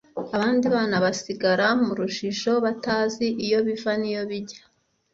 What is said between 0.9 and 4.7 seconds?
basigara mu rujijo batazi iyo biva n’iyo bijya!